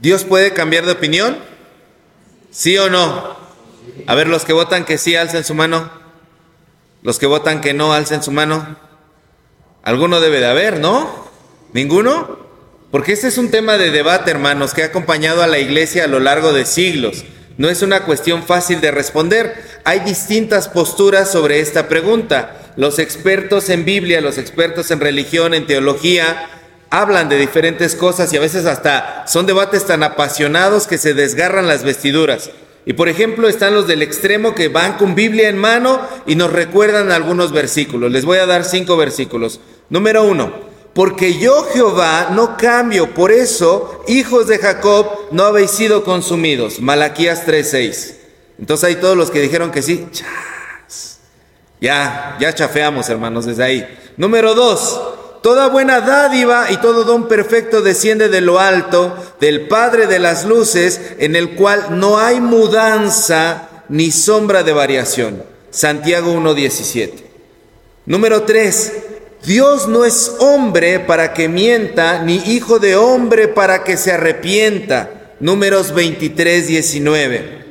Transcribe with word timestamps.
¿Dios 0.00 0.24
puede 0.24 0.52
cambiar 0.54 0.86
de 0.86 0.92
opinión? 0.92 1.36
¿Sí 2.50 2.78
o 2.78 2.88
no? 2.88 3.36
A 4.06 4.14
ver, 4.14 4.28
los 4.28 4.44
que 4.44 4.52
votan 4.52 4.84
que 4.84 4.96
sí, 4.96 5.14
alcen 5.14 5.44
su 5.44 5.54
mano. 5.54 5.90
Los 7.02 7.18
que 7.18 7.26
votan 7.26 7.60
que 7.60 7.74
no, 7.74 7.92
alcen 7.92 8.22
su 8.22 8.32
mano. 8.32 8.76
Alguno 9.82 10.20
debe 10.20 10.40
de 10.40 10.46
haber, 10.46 10.80
¿no? 10.80 11.28
¿Ninguno? 11.72 12.38
Porque 12.90 13.12
este 13.12 13.28
es 13.28 13.38
un 13.38 13.50
tema 13.50 13.76
de 13.76 13.90
debate, 13.90 14.30
hermanos, 14.30 14.72
que 14.72 14.82
ha 14.82 14.86
acompañado 14.86 15.42
a 15.42 15.46
la 15.46 15.58
iglesia 15.58 16.04
a 16.04 16.08
lo 16.08 16.18
largo 16.18 16.52
de 16.52 16.64
siglos. 16.64 17.24
No 17.58 17.68
es 17.68 17.82
una 17.82 18.04
cuestión 18.04 18.42
fácil 18.42 18.80
de 18.80 18.90
responder. 18.90 19.62
Hay 19.84 20.00
distintas 20.00 20.68
posturas 20.68 21.30
sobre 21.30 21.60
esta 21.60 21.88
pregunta. 21.88 22.72
Los 22.76 22.98
expertos 22.98 23.68
en 23.68 23.84
Biblia, 23.84 24.22
los 24.22 24.38
expertos 24.38 24.90
en 24.90 25.00
religión, 25.00 25.52
en 25.52 25.66
teología, 25.66 26.48
hablan 26.90 27.28
de 27.28 27.38
diferentes 27.38 27.94
cosas 27.94 28.32
y 28.32 28.36
a 28.36 28.40
veces 28.40 28.66
hasta 28.66 29.24
son 29.26 29.46
debates 29.46 29.86
tan 29.86 30.02
apasionados 30.02 30.86
que 30.86 30.98
se 30.98 31.14
desgarran 31.14 31.68
las 31.68 31.84
vestiduras. 31.84 32.50
Y 32.84 32.94
por 32.94 33.08
ejemplo 33.08 33.48
están 33.48 33.74
los 33.74 33.86
del 33.86 34.02
extremo 34.02 34.54
que 34.54 34.68
van 34.68 34.94
con 34.94 35.14
Biblia 35.14 35.48
en 35.48 35.58
mano 35.58 36.00
y 36.26 36.34
nos 36.34 36.52
recuerdan 36.52 37.12
algunos 37.12 37.52
versículos. 37.52 38.10
Les 38.10 38.24
voy 38.24 38.38
a 38.38 38.46
dar 38.46 38.64
cinco 38.64 38.96
versículos. 38.96 39.60
Número 39.88 40.24
uno, 40.24 40.52
porque 40.92 41.38
yo 41.38 41.64
Jehová 41.72 42.30
no 42.32 42.56
cambio, 42.56 43.14
por 43.14 43.30
eso, 43.30 44.02
hijos 44.08 44.48
de 44.48 44.58
Jacob, 44.58 45.06
no 45.30 45.44
habéis 45.44 45.70
sido 45.70 46.04
consumidos. 46.04 46.80
Malaquías 46.80 47.46
3:6. 47.46 48.16
Entonces 48.58 48.84
hay 48.88 48.96
todos 48.96 49.16
los 49.16 49.30
que 49.30 49.40
dijeron 49.40 49.70
que 49.70 49.82
sí. 49.82 50.06
Ya, 51.80 52.36
ya 52.38 52.54
chafeamos, 52.54 53.08
hermanos, 53.08 53.46
desde 53.46 53.64
ahí. 53.64 53.98
Número 54.16 54.54
dos, 54.54 55.00
Toda 55.42 55.68
buena 55.68 56.00
dádiva 56.00 56.70
y 56.70 56.76
todo 56.78 57.04
don 57.04 57.26
perfecto 57.26 57.80
desciende 57.80 58.28
de 58.28 58.42
lo 58.42 58.58
alto, 58.58 59.16
del 59.40 59.68
Padre 59.68 60.06
de 60.06 60.18
las 60.18 60.44
luces, 60.44 61.00
en 61.18 61.34
el 61.34 61.54
cual 61.54 61.98
no 61.98 62.18
hay 62.18 62.40
mudanza 62.40 63.84
ni 63.88 64.10
sombra 64.10 64.62
de 64.62 64.72
variación. 64.72 65.42
Santiago 65.70 66.34
1.17. 66.34 67.12
Número 68.06 68.42
3. 68.42 68.92
Dios 69.44 69.88
no 69.88 70.04
es 70.04 70.36
hombre 70.40 71.00
para 71.00 71.32
que 71.32 71.48
mienta, 71.48 72.22
ni 72.22 72.36
hijo 72.36 72.78
de 72.78 72.96
hombre 72.96 73.48
para 73.48 73.82
que 73.82 73.96
se 73.96 74.12
arrepienta. 74.12 75.32
Números 75.40 75.94
23, 75.94 76.66
19. 76.66 77.64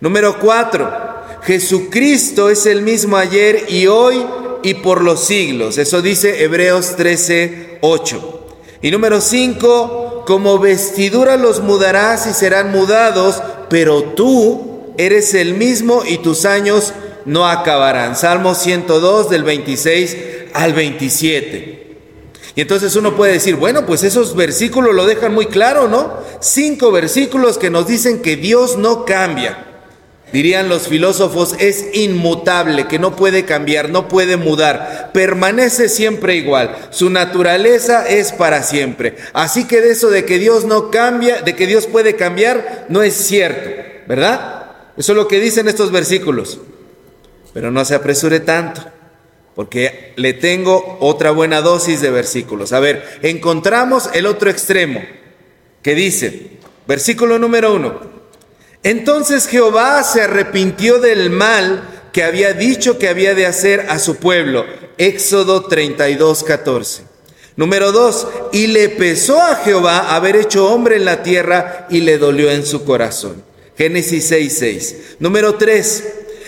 Número 0.00 0.38
4. 0.38 1.16
Jesucristo 1.44 2.50
es 2.50 2.66
el 2.66 2.82
mismo 2.82 3.16
ayer 3.16 3.64
y 3.68 3.86
hoy 3.86 4.26
y 4.62 4.74
por 4.74 5.02
los 5.02 5.24
siglos. 5.24 5.78
Eso 5.78 6.02
dice 6.02 6.42
Hebreos 6.42 6.96
13, 6.96 7.78
8. 7.80 8.46
Y 8.82 8.90
número 8.90 9.20
5, 9.20 10.24
como 10.26 10.58
vestidura 10.58 11.36
los 11.36 11.60
mudarás 11.60 12.26
y 12.26 12.34
serán 12.34 12.72
mudados, 12.72 13.42
pero 13.68 14.02
tú 14.02 14.94
eres 14.98 15.34
el 15.34 15.54
mismo 15.54 16.02
y 16.06 16.18
tus 16.18 16.44
años 16.44 16.92
no 17.24 17.48
acabarán. 17.48 18.16
Salmo 18.16 18.54
102 18.54 19.30
del 19.30 19.44
26 19.44 20.16
al 20.54 20.72
27. 20.72 21.76
Y 22.54 22.60
entonces 22.62 22.96
uno 22.96 23.14
puede 23.14 23.34
decir, 23.34 23.56
bueno, 23.56 23.84
pues 23.84 24.02
esos 24.02 24.34
versículos 24.34 24.94
lo 24.94 25.04
dejan 25.04 25.34
muy 25.34 25.46
claro, 25.46 25.88
¿no? 25.88 26.14
Cinco 26.40 26.90
versículos 26.90 27.58
que 27.58 27.70
nos 27.70 27.86
dicen 27.86 28.22
que 28.22 28.36
Dios 28.36 28.78
no 28.78 29.04
cambia 29.04 29.75
dirían 30.32 30.68
los 30.68 30.88
filósofos, 30.88 31.54
es 31.58 31.86
inmutable, 31.94 32.86
que 32.88 32.98
no 32.98 33.16
puede 33.16 33.44
cambiar, 33.44 33.90
no 33.90 34.08
puede 34.08 34.36
mudar, 34.36 35.10
permanece 35.12 35.88
siempre 35.88 36.36
igual, 36.36 36.76
su 36.90 37.10
naturaleza 37.10 38.08
es 38.08 38.32
para 38.32 38.62
siempre. 38.62 39.16
Así 39.32 39.66
que 39.66 39.80
de 39.80 39.90
eso 39.90 40.10
de 40.10 40.24
que 40.24 40.38
Dios 40.38 40.64
no 40.64 40.90
cambia, 40.90 41.42
de 41.42 41.54
que 41.54 41.66
Dios 41.66 41.86
puede 41.86 42.16
cambiar, 42.16 42.86
no 42.88 43.02
es 43.02 43.14
cierto, 43.14 43.70
¿verdad? 44.06 44.72
Eso 44.96 45.12
es 45.12 45.16
lo 45.16 45.28
que 45.28 45.40
dicen 45.40 45.68
estos 45.68 45.92
versículos. 45.92 46.60
Pero 47.52 47.70
no 47.70 47.84
se 47.84 47.94
apresure 47.94 48.40
tanto, 48.40 48.82
porque 49.54 50.12
le 50.16 50.34
tengo 50.34 50.98
otra 51.00 51.30
buena 51.30 51.62
dosis 51.62 52.00
de 52.00 52.10
versículos. 52.10 52.72
A 52.72 52.80
ver, 52.80 53.18
encontramos 53.22 54.10
el 54.12 54.26
otro 54.26 54.50
extremo, 54.50 55.02
que 55.82 55.94
dice, 55.94 56.58
versículo 56.86 57.38
número 57.38 57.74
uno, 57.74 58.15
entonces 58.82 59.46
Jehová 59.46 60.02
se 60.04 60.22
arrepintió 60.22 60.98
del 60.98 61.30
mal 61.30 61.82
que 62.12 62.24
había 62.24 62.52
dicho 62.52 62.98
que 62.98 63.08
había 63.08 63.34
de 63.34 63.46
hacer 63.46 63.86
a 63.88 63.98
su 63.98 64.16
pueblo. 64.16 64.64
Éxodo 64.98 65.66
32, 65.66 66.44
14. 66.44 67.02
Número 67.56 67.92
2. 67.92 68.28
Y 68.52 68.68
le 68.68 68.88
pesó 68.88 69.40
a 69.40 69.56
Jehová 69.56 70.14
haber 70.14 70.36
hecho 70.36 70.72
hombre 70.72 70.96
en 70.96 71.04
la 71.04 71.22
tierra 71.22 71.86
y 71.90 72.00
le 72.00 72.18
dolió 72.18 72.50
en 72.50 72.64
su 72.64 72.84
corazón. 72.84 73.42
Génesis 73.76 74.28
6, 74.28 74.56
6. 74.58 74.96
Número 75.18 75.56
3. 75.56 76.04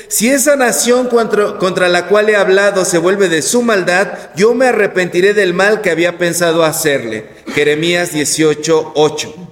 Si 0.08 0.30
esa 0.30 0.56
nación 0.56 1.08
contra, 1.08 1.58
contra, 1.58 1.88
la 1.88 2.08
cual 2.08 2.30
he 2.30 2.36
hablado 2.36 2.86
se 2.86 2.96
vuelve 2.96 3.28
de 3.28 3.42
su 3.42 3.60
maldad, 3.60 4.30
yo 4.36 4.54
me 4.54 4.66
arrepentiré 4.66 5.34
del 5.34 5.52
mal 5.52 5.82
que 5.82 5.90
había 5.90 6.16
pensado 6.16 6.64
hacerle. 6.64 7.26
Jeremías 7.54 8.12
18, 8.12 8.92
8. 8.94 9.47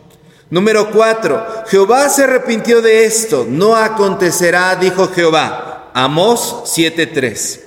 Número 0.48 0.90
4. 0.92 1.64
Jehová 1.68 2.08
se 2.08 2.24
arrepintió 2.24 2.80
de 2.80 3.04
esto. 3.04 3.46
No 3.48 3.74
acontecerá, 3.74 4.76
dijo 4.76 5.08
Jehová. 5.08 5.90
Amós 5.92 6.62
7.3. 6.66 7.60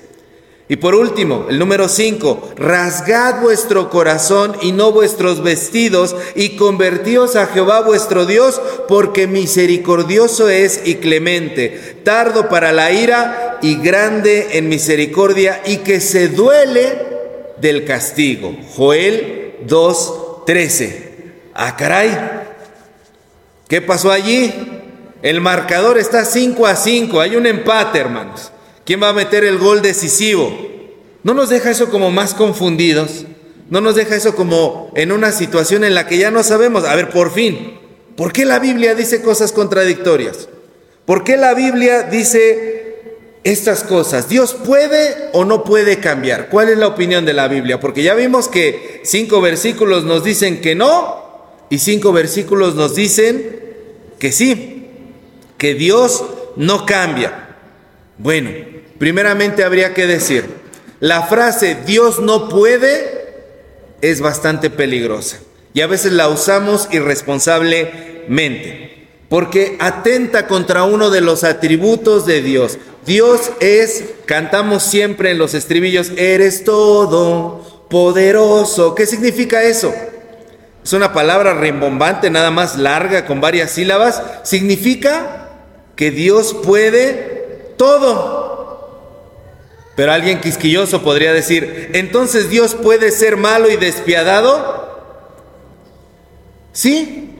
Y 0.72 0.76
por 0.76 0.94
último, 0.94 1.48
el 1.50 1.58
número 1.58 1.90
5. 1.90 2.52
Rasgad 2.56 3.42
vuestro 3.42 3.90
corazón 3.90 4.56
y 4.62 4.72
no 4.72 4.92
vuestros 4.92 5.42
vestidos 5.42 6.16
y 6.36 6.58
convertíos 6.58 7.36
a 7.36 7.48
Jehová 7.48 7.82
vuestro 7.82 8.28
Dios, 8.28 8.62
porque 8.88 9.26
misericordioso 9.26 10.48
es 10.48 10.82
y 10.86 10.96
clemente, 10.96 11.98
tardo 12.04 12.50
para 12.50 12.72
la 12.72 12.92
ira 12.92 13.58
y 13.64 13.78
grande 13.78 14.60
en 14.60 14.70
misericordia 14.70 15.64
y 15.66 15.78
que 15.78 16.00
se 16.00 16.28
duele 16.28 17.00
del 17.60 17.84
castigo. 17.84 18.56
Joel 18.76 19.56
2.13. 19.68 21.04
Ah, 21.56 21.76
caray. 21.76 22.39
¿Qué 23.70 23.84
pasó 23.84 24.12
allí? 24.12 24.52
El 25.22 25.42
marcador 25.42 26.00
está 26.00 26.26
5 26.26 26.66
a 26.66 26.76
5, 26.76 27.22
hay 27.22 27.36
un 27.36 27.46
empate, 27.46 28.00
hermanos. 28.00 28.52
¿Quién 28.84 29.02
va 29.02 29.10
a 29.10 29.14
meter 29.14 29.44
el 29.44 29.60
gol 29.60 29.84
decisivo? 29.84 30.52
¿No 31.22 31.36
nos 31.36 31.50
deja 31.50 31.70
eso 31.70 31.92
como 31.92 32.10
más 32.10 32.34
confundidos? 32.34 33.26
¿No 33.70 33.80
nos 33.80 33.94
deja 33.94 34.16
eso 34.16 34.36
como 34.36 34.92
en 34.96 35.12
una 35.12 35.32
situación 35.32 35.84
en 35.84 35.94
la 35.94 36.08
que 36.08 36.18
ya 36.18 36.32
no 36.32 36.42
sabemos? 36.42 36.84
A 36.84 36.96
ver, 36.96 37.12
por 37.12 37.32
fin, 37.32 37.80
¿por 38.18 38.34
qué 38.34 38.44
la 38.44 38.58
Biblia 38.58 38.96
dice 38.96 39.22
cosas 39.22 39.52
contradictorias? 39.52 40.50
¿Por 41.06 41.24
qué 41.24 41.38
la 41.38 41.54
Biblia 41.54 42.02
dice 42.02 43.04
estas 43.44 43.84
cosas? 43.84 44.30
¿Dios 44.30 44.56
puede 44.56 45.30
o 45.34 45.46
no 45.46 45.64
puede 45.64 46.00
cambiar? 46.00 46.50
¿Cuál 46.50 46.70
es 46.70 46.80
la 46.80 46.88
opinión 46.88 47.24
de 47.24 47.34
la 47.34 47.48
Biblia? 47.48 47.80
Porque 47.80 48.02
ya 48.02 48.16
vimos 48.16 48.48
que 48.48 49.02
cinco 49.04 49.42
versículos 49.42 50.06
nos 50.06 50.24
dicen 50.24 50.60
que 50.60 50.74
no 50.74 51.29
y 51.70 51.80
cinco 51.80 52.12
versículos 52.12 52.76
nos 52.76 52.96
dicen 52.96 53.60
que 54.18 54.32
sí, 54.32 54.88
que 55.58 55.74
Dios 55.76 56.24
no 56.56 56.86
cambia. 56.86 57.56
Bueno, 58.18 58.50
primeramente 58.98 59.64
habría 59.64 59.94
que 59.94 60.08
decir, 60.08 60.46
la 61.00 61.24
frase 61.24 61.78
Dios 61.86 62.20
no 62.20 62.50
puede 62.50 63.20
es 64.02 64.22
bastante 64.22 64.70
peligrosa 64.70 65.40
y 65.74 65.82
a 65.82 65.88
veces 65.88 66.14
la 66.14 66.30
usamos 66.30 66.88
irresponsablemente 66.92 68.90
porque 69.30 69.78
atenta 69.80 70.48
contra 70.48 70.84
uno 70.84 71.10
de 71.12 71.22
los 71.22 71.44
atributos 71.44 72.26
de 72.26 72.42
Dios. 72.42 72.80
Dios 73.06 73.52
es, 73.60 74.04
cantamos 74.26 74.84
siempre 74.84 75.32
en 75.32 75.38
los 75.38 75.54
estribillos, 75.54 76.12
eres 76.18 76.64
todo 76.64 77.86
poderoso. 77.90 78.96
¿Qué 78.96 79.06
significa 79.06 79.64
eso? 79.64 79.94
Es 80.90 80.94
una 80.94 81.14
palabra 81.14 81.54
rimbombante, 81.54 82.32
nada 82.32 82.50
más 82.50 82.76
larga, 82.76 83.28
con 83.28 83.40
varias 83.40 83.70
sílabas, 83.70 84.24
significa 84.42 85.50
que 85.96 86.10
Dios 86.10 86.56
puede 86.66 87.76
todo. 87.78 89.14
Pero 89.96 90.12
alguien 90.12 90.42
quisquilloso 90.42 91.04
podría 91.04 91.32
decir, 91.32 91.92
entonces 91.94 92.50
Dios 92.50 92.74
puede 92.74 93.12
ser 93.12 93.38
malo 93.38 93.70
y 93.70 93.76
despiadado. 93.76 95.14
Sí, 96.74 97.36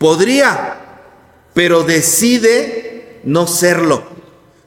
podría, 0.00 0.80
pero 1.54 1.84
decide 1.84 3.20
no 3.22 3.46
serlo. 3.46 4.02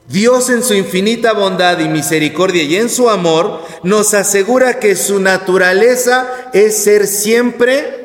Dios 0.07 0.49
en 0.49 0.63
su 0.63 0.73
infinita 0.73 1.33
bondad 1.33 1.79
y 1.79 1.89
misericordia 1.89 2.63
y 2.63 2.77
en 2.77 2.89
su 2.89 3.09
amor 3.09 3.61
nos 3.83 4.13
asegura 4.13 4.79
que 4.79 4.95
su 4.95 5.19
naturaleza 5.19 6.49
es 6.53 6.81
ser 6.81 7.07
siempre 7.07 8.00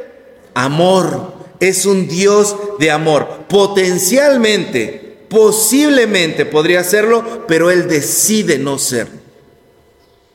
amor, 0.56 1.34
es 1.60 1.86
un 1.86 2.08
Dios 2.08 2.56
de 2.80 2.90
amor. 2.90 3.44
Potencialmente, 3.48 5.18
posiblemente 5.28 6.46
podría 6.46 6.82
serlo, 6.82 7.44
pero 7.46 7.70
Él 7.70 7.86
decide 7.88 8.58
no 8.58 8.78
ser. 8.78 9.06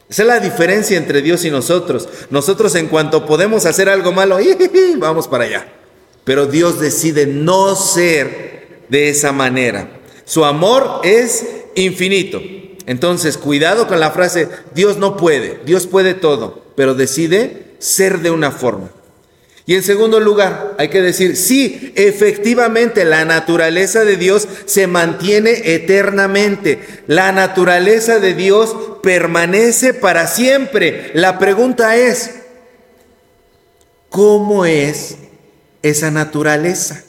Esa 0.07 0.21
es 0.21 0.27
la 0.27 0.39
diferencia 0.39 0.97
entre 0.97 1.21
Dios 1.21 1.43
y 1.43 1.49
nosotros. 1.49 2.07
Nosotros 2.29 2.75
en 2.75 2.87
cuanto 2.87 3.25
podemos 3.25 3.65
hacer 3.65 3.89
algo 3.89 4.11
malo, 4.11 4.37
vamos 4.97 5.27
para 5.27 5.45
allá. 5.45 5.67
Pero 6.23 6.45
Dios 6.45 6.79
decide 6.79 7.25
no 7.25 7.75
ser 7.75 8.83
de 8.89 9.09
esa 9.09 9.31
manera. 9.31 9.89
Su 10.25 10.45
amor 10.45 11.01
es 11.03 11.45
infinito. 11.75 12.41
Entonces, 12.85 13.37
cuidado 13.37 13.87
con 13.87 13.99
la 13.99 14.11
frase, 14.11 14.49
Dios 14.75 14.97
no 14.97 15.17
puede, 15.17 15.59
Dios 15.65 15.87
puede 15.87 16.13
todo, 16.13 16.61
pero 16.75 16.93
decide 16.93 17.73
ser 17.79 18.19
de 18.19 18.31
una 18.31 18.51
forma. 18.51 18.91
Y 19.65 19.75
en 19.75 19.83
segundo 19.83 20.19
lugar, 20.19 20.75
hay 20.79 20.89
que 20.89 21.01
decir, 21.01 21.37
sí, 21.37 21.93
efectivamente 21.95 23.05
la 23.05 23.25
naturaleza 23.25 24.03
de 24.03 24.17
Dios 24.17 24.47
se 24.65 24.87
mantiene 24.87 25.75
eternamente. 25.75 27.03
La 27.07 27.31
naturaleza 27.31 28.19
de 28.19 28.33
Dios 28.33 28.75
permanece 29.03 29.93
para 29.93 30.27
siempre. 30.27 31.11
La 31.13 31.37
pregunta 31.37 31.95
es, 31.95 32.31
¿cómo 34.09 34.65
es 34.65 35.17
esa 35.83 36.09
naturaleza? 36.09 37.03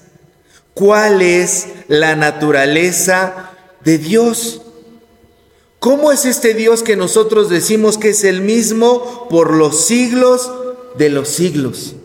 ¿Cuál 0.74 1.22
es 1.22 1.68
la 1.88 2.16
naturaleza 2.16 3.50
de 3.82 3.96
Dios? 3.96 4.60
¿Cómo 5.78 6.12
es 6.12 6.26
este 6.26 6.54
Dios 6.54 6.82
que 6.82 6.96
nosotros 6.96 7.48
decimos 7.48 7.98
que 7.98 8.10
es 8.10 8.24
el 8.24 8.42
mismo 8.42 9.26
por 9.28 9.52
los 9.52 9.86
siglos 9.86 10.52
de 10.96 11.08
los 11.08 11.28
siglos? 11.28 11.96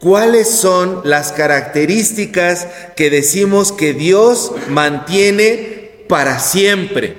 ¿Cuáles 0.00 0.48
son 0.48 1.00
las 1.04 1.32
características 1.32 2.68
que 2.94 3.10
decimos 3.10 3.72
que 3.72 3.94
Dios 3.94 4.52
mantiene 4.68 6.04
para 6.08 6.38
siempre? 6.38 7.16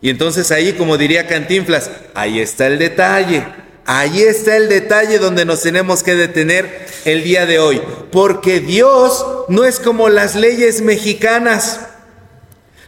Y 0.00 0.08
entonces 0.08 0.50
ahí, 0.50 0.72
como 0.72 0.96
diría 0.96 1.26
Cantinflas, 1.26 1.90
ahí 2.14 2.40
está 2.40 2.68
el 2.68 2.78
detalle. 2.78 3.44
Ahí 3.84 4.22
está 4.22 4.56
el 4.56 4.68
detalle 4.68 5.18
donde 5.18 5.44
nos 5.44 5.60
tenemos 5.60 6.02
que 6.02 6.14
detener 6.14 6.86
el 7.04 7.22
día 7.22 7.44
de 7.44 7.58
hoy. 7.58 7.82
Porque 8.10 8.60
Dios 8.60 9.26
no 9.48 9.64
es 9.64 9.78
como 9.78 10.08
las 10.08 10.34
leyes 10.34 10.80
mexicanas. 10.80 11.80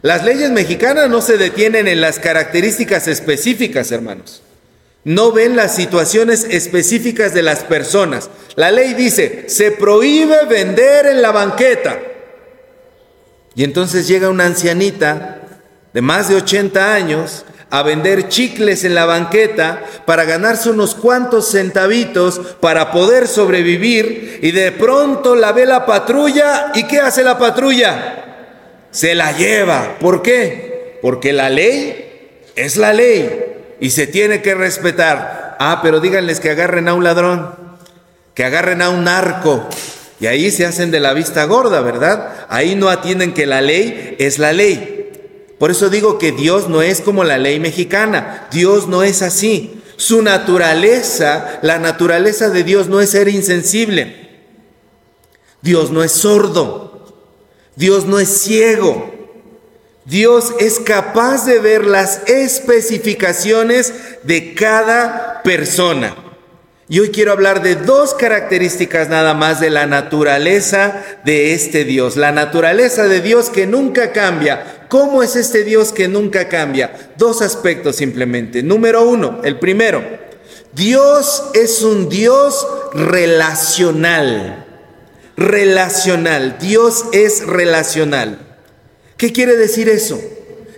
Las 0.01 0.25
leyes 0.25 0.51
mexicanas 0.51 1.11
no 1.11 1.21
se 1.21 1.37
detienen 1.37 1.87
en 1.87 2.01
las 2.01 2.19
características 2.19 3.09
específicas, 3.09 3.93
hermanos 3.93 4.44
no 5.05 5.33
ven 5.33 5.55
las 5.55 5.75
situaciones 5.75 6.45
específicas 6.45 7.35
de 7.35 7.43
las 7.43 7.61
personas. 7.61 8.31
La 8.57 8.71
ley 8.71 8.95
dice, 8.95 9.45
se 9.49 9.71
prohíbe 9.71 10.47
vender 10.49 11.07
en 11.07 11.21
la 11.21 11.31
banqueta. 11.31 12.01
Y 13.55 13.65
entonces 13.65 14.09
llega 14.09 14.31
una 14.31 14.47
ancianita 14.47 15.43
de 15.93 16.01
más 16.01 16.29
de 16.29 16.37
80 16.37 16.95
años 16.95 17.45
a 17.71 17.83
vender 17.83 18.29
chicles 18.29 18.85
en 18.85 18.95
la 18.95 19.05
banqueta 19.05 19.85
para 20.07 20.25
ganarse 20.25 20.71
unos 20.71 20.95
cuantos 20.95 21.51
centavitos 21.51 22.39
para 22.61 22.91
poder 22.91 23.29
sobrevivir 23.29 24.41
y 24.43 24.53
de 24.53 24.73
pronto 24.73 25.35
la 25.37 25.53
ve 25.53 25.67
la 25.67 25.85
patrulla 25.85 26.73
y 26.75 26.85
¿qué 26.85 27.01
hace 27.01 27.23
la 27.23 27.39
patrulla? 27.39 28.47
Se 28.91 29.15
la 29.15 29.37
lleva. 29.37 29.97
¿Por 30.01 30.23
qué? 30.23 30.99
Porque 31.03 31.33
la 31.33 31.51
ley 31.51 32.51
es 32.55 32.77
la 32.77 32.93
ley 32.93 33.54
y 33.85 33.91
se 33.91 34.07
tiene 34.07 34.41
que 34.41 34.55
respetar. 34.55 35.59
Ah, 35.61 35.81
pero 35.83 36.01
díganles 36.01 36.41
que 36.41 36.49
agarren 36.49 36.89
a 36.89 36.95
un 36.95 37.05
ladrón, 37.05 37.55
que 38.33 38.43
agarren 38.43 38.81
a 38.81 38.89
un 38.89 39.05
narco. 39.05 39.69
Y 40.19 40.25
ahí 40.25 40.51
se 40.51 40.65
hacen 40.65 40.91
de 40.91 41.01
la 41.01 41.13
vista 41.13 41.45
gorda, 41.45 41.83
¿verdad? 41.83 42.47
Ahí 42.49 42.77
no 42.77 42.89
atienden 42.89 43.35
que 43.35 43.45
la 43.45 43.61
ley 43.61 44.17
es 44.19 44.39
la 44.39 44.55
ley. 44.55 45.53
Por 45.59 45.71
eso 45.71 45.91
digo 45.91 46.17
que 46.17 46.33
Dios 46.33 46.71
no 46.71 46.81
es 46.81 47.03
como 47.03 47.25
la 47.25 47.37
ley 47.37 47.61
mexicana. 47.61 48.49
Dios 48.51 48.89
no 48.89 49.03
es 49.03 49.21
así. 49.21 49.83
Su 49.97 50.23
naturaleza, 50.23 51.59
la 51.61 51.79
naturaleza 51.79 52.49
de 52.49 52.65
Dios 52.65 52.89
no 52.89 53.03
es 53.03 53.11
ser 53.11 53.29
insensible. 53.29 54.47
Dios 55.61 55.91
no 55.91 56.03
es 56.03 56.13
sordo. 56.13 57.13
Dios 57.77 58.07
no 58.07 58.19
es 58.19 58.31
ciego. 58.31 59.14
Dios 60.05 60.53
es 60.61 60.81
capaz 60.81 61.47
de 61.47 61.59
ver 61.61 61.87
las 61.87 62.29
especificaciones 62.29 63.93
de 64.23 64.55
cada 64.55 65.43
persona. 65.43 66.15
Y 66.87 67.01
hoy 67.01 67.09
quiero 67.09 67.33
hablar 67.33 67.63
de 67.63 67.77
dos 67.77 68.13
características 68.13 69.09
nada 69.09 69.33
más 69.33 69.59
de 69.59 69.71
la 69.71 69.87
naturaleza 69.87 71.03
de 71.25 71.55
este 71.55 71.85
Dios. 71.85 72.17
La 72.17 72.31
naturaleza 72.31 73.05
de 73.05 73.23
Dios 73.23 73.49
que 73.49 73.67
nunca 73.67 74.13
cambia. 74.13 74.87
¿Cómo 74.91 75.23
es 75.23 75.35
este 75.35 75.65
Dios 75.65 75.93
que 75.93 76.09
nunca 76.09 76.49
cambia? 76.49 77.13
Dos 77.17 77.41
aspectos 77.41 77.97
simplemente. 77.97 78.63
Número 78.63 79.09
uno, 79.09 79.41
el 79.45 79.59
primero. 79.59 80.05
Dios 80.75 81.45
es 81.55 81.83
un 81.83 82.11
Dios 82.11 82.67
relacional. 82.93 84.67
Relacional. 85.39 86.59
Dios 86.61 87.07
es 87.13 87.47
relacional. 87.47 88.54
¿Qué 89.17 89.33
quiere 89.33 89.57
decir 89.57 89.89
eso? 89.89 90.21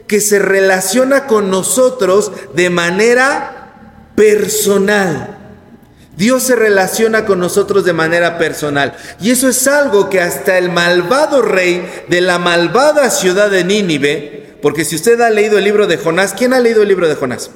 Que 0.07 0.21
se 0.21 0.39
relaciona 0.39 1.27
con 1.27 1.51
nosotros 1.51 2.33
de 2.55 2.71
manera 2.71 4.13
personal. 4.15 5.37
Dios 6.17 6.45
se 6.45 6.57
relaciona 6.57 7.27
con 7.27 7.39
nosotros 7.39 7.85
de 7.85 7.93
manera 7.93 8.39
personal. 8.39 8.97
Y 9.21 9.31
eso 9.31 9.49
es 9.49 9.67
algo 9.67 10.09
que 10.09 10.21
hasta 10.21 10.57
el 10.57 10.71
malvado 10.71 11.43
rey 11.43 11.87
de 12.09 12.23
la 12.23 12.39
malvada 12.39 13.11
ciudad 13.11 13.51
de 13.51 13.65
Nínive, 13.65 14.57
porque 14.63 14.85
si 14.85 14.97
usted 14.97 15.21
ha 15.21 15.29
leído 15.29 15.59
el 15.59 15.65
libro 15.65 15.87
de 15.87 15.99
Jonás, 15.99 16.33
¿quién 16.33 16.55
ha 16.55 16.61
leído 16.61 16.83
el 16.83 16.89
libro 16.89 17.07
de 17.07 17.17
Jonás? 17.17 17.51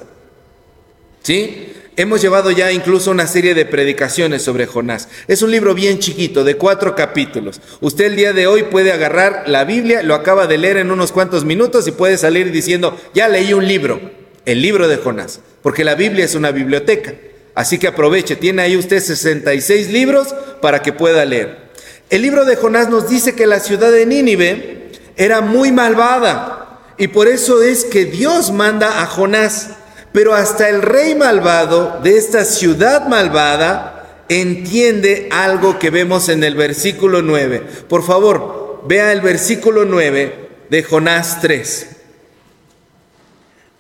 ¿Sí? 1.23 1.73
Hemos 2.01 2.23
llevado 2.23 2.51
ya 2.51 2.73
incluso 2.73 3.11
una 3.11 3.27
serie 3.27 3.53
de 3.53 3.67
predicaciones 3.67 4.41
sobre 4.41 4.65
Jonás. 4.65 5.09
Es 5.29 5.43
un 5.43 5.51
libro 5.51 5.75
bien 5.75 5.99
chiquito, 5.99 6.45
de 6.45 6.57
cuatro 6.57 6.97
capítulos. 6.97 7.61
Usted 7.83 8.07
el 8.07 8.17
día 8.17 8.33
de 8.33 8.47
hoy 8.47 8.63
puede 8.63 8.91
agarrar 8.91 9.43
la 9.49 9.65
Biblia, 9.65 10.03
lo 10.03 10.15
acaba 10.15 10.47
de 10.47 10.57
leer 10.57 10.79
en 10.79 10.93
unos 10.93 11.13
cuantos 11.13 11.45
minutos 11.45 11.87
y 11.87 11.91
puede 11.91 12.17
salir 12.17 12.53
diciendo, 12.53 12.99
ya 13.13 13.29
leí 13.29 13.53
un 13.53 13.69
libro, 13.69 14.01
el 14.47 14.63
libro 14.63 14.89
de 14.89 14.97
Jonás, 14.97 15.41
porque 15.61 15.85
la 15.85 15.95
Biblia 15.95 16.25
es 16.25 16.35
una 16.35 16.53
biblioteca. 16.53 17.13
Así 17.55 17.79
que 17.79 17.89
aproveche, 17.89 18.35
tiene 18.35 18.63
ahí 18.63 18.79
usted 18.79 18.99
66 18.99 19.91
libros 19.91 20.35
para 20.63 20.81
que 20.81 20.95
pueda 20.95 21.27
leer. 21.27 21.69
El 22.09 22.23
libro 22.23 22.47
de 22.47 22.57
Jonás 22.57 22.89
nos 22.89 23.11
dice 23.11 23.35
que 23.35 23.47
la 23.47 23.61
ciudad 23.61 23.93
de 23.93 24.07
Nínive 24.07 24.89
era 25.19 25.43
muy 25.43 25.71
malvada 25.71 26.81
y 26.97 27.09
por 27.09 27.29
eso 27.29 27.63
es 27.63 27.85
que 27.85 28.07
Dios 28.07 28.53
manda 28.53 29.03
a 29.03 29.07
Jonás 29.07 29.73
pero 30.13 30.35
hasta 30.35 30.69
el 30.69 30.83
rey 30.83 31.15
malvado 31.15 32.01
de 32.03 32.17
esta 32.17 32.45
ciudad 32.45 33.07
malvada 33.07 34.25
entiende 34.29 35.29
algo 35.31 35.79
que 35.79 35.91
vemos 35.91 36.29
en 36.29 36.45
el 36.45 36.55
versículo 36.55 37.23
9. 37.23 37.63
Por 37.89 38.05
favor, 38.05 38.83
vea 38.87 39.13
el 39.13 39.21
versículo 39.21 39.85
9 39.85 40.49
de 40.71 40.83
Jonás 40.83 41.41
3. 41.41 41.87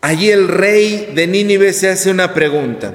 Allí 0.02 0.30
el 0.30 0.49
rey 0.49 1.12
de 1.14 1.26
Nínive 1.26 1.72
se 1.72 1.90
hace 1.90 2.10
una 2.10 2.32
pregunta 2.32 2.94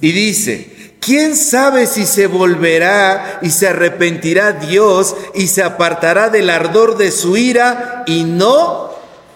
y 0.00 0.12
dice, 0.12 0.94
¿quién 1.00 1.36
sabe 1.36 1.86
si 1.86 2.06
se 2.06 2.26
volverá 2.26 3.38
y 3.40 3.50
se 3.50 3.68
arrepentirá 3.68 4.52
Dios 4.52 5.16
y 5.34 5.46
se 5.46 5.62
apartará 5.62 6.28
del 6.28 6.50
ardor 6.50 6.96
de 6.96 7.10
su 7.10 7.36
ira 7.36 8.04
y 8.06 8.24
no 8.24 8.90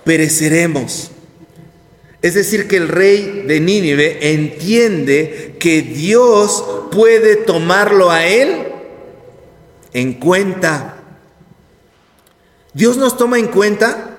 pereceremos? 0.04 1.12
Es 2.20 2.34
decir, 2.34 2.66
que 2.66 2.76
el 2.76 2.88
rey 2.88 3.44
de 3.46 3.60
Nínive 3.60 4.32
entiende 4.32 5.56
que 5.60 5.82
Dios 5.82 6.64
puede 6.90 7.36
tomarlo 7.36 8.10
a 8.10 8.26
él 8.26 8.66
en 9.92 10.14
cuenta. 10.14 10.96
¿Dios 12.72 12.96
nos 12.96 13.16
toma 13.16 13.38
en 13.38 13.46
cuenta? 13.48 14.16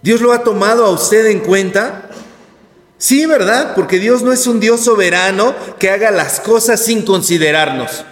¿Dios 0.00 0.20
lo 0.20 0.32
ha 0.32 0.42
tomado 0.42 0.86
a 0.86 0.90
usted 0.90 1.26
en 1.26 1.40
cuenta? 1.40 2.10
Sí, 2.96 3.26
¿verdad? 3.26 3.74
Porque 3.74 3.98
Dios 3.98 4.22
no 4.22 4.32
es 4.32 4.46
un 4.46 4.60
Dios 4.60 4.80
soberano 4.80 5.54
que 5.78 5.90
haga 5.90 6.10
las 6.10 6.40
cosas 6.40 6.82
sin 6.82 7.02
considerarnos. 7.02 8.04